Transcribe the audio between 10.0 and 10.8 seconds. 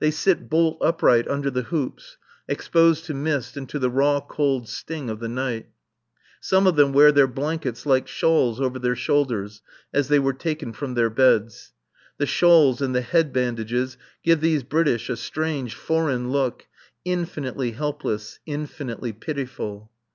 they were taken